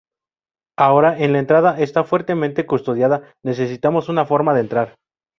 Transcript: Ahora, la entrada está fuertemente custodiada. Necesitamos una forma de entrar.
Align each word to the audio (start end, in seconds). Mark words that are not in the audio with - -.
Ahora, 0.79 1.11
la 1.15 1.37
entrada 1.37 1.79
está 1.79 2.03
fuertemente 2.03 2.65
custodiada. 2.65 3.35
Necesitamos 3.45 4.09
una 4.09 4.25
forma 4.25 4.55
de 4.55 4.61
entrar. 4.61 4.95